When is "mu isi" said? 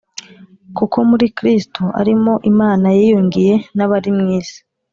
4.17-4.59